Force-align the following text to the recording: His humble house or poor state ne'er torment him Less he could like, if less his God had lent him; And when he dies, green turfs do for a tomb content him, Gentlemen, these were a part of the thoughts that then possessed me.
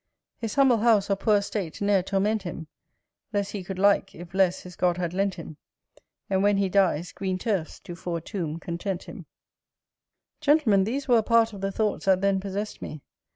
His 0.39 0.55
humble 0.55 0.77
house 0.77 1.11
or 1.11 1.15
poor 1.15 1.43
state 1.43 1.79
ne'er 1.79 2.01
torment 2.01 2.41
him 2.41 2.65
Less 3.33 3.51
he 3.51 3.63
could 3.63 3.77
like, 3.77 4.15
if 4.15 4.33
less 4.33 4.61
his 4.61 4.75
God 4.75 4.97
had 4.97 5.13
lent 5.13 5.35
him; 5.35 5.57
And 6.27 6.41
when 6.41 6.57
he 6.57 6.69
dies, 6.69 7.11
green 7.11 7.37
turfs 7.37 7.79
do 7.79 7.93
for 7.93 8.17
a 8.17 8.21
tomb 8.21 8.59
content 8.59 9.03
him, 9.03 9.27
Gentlemen, 10.39 10.85
these 10.85 11.07
were 11.07 11.19
a 11.19 11.21
part 11.21 11.53
of 11.53 11.61
the 11.61 11.71
thoughts 11.71 12.05
that 12.05 12.21
then 12.21 12.39
possessed 12.39 12.81
me. 12.81 13.03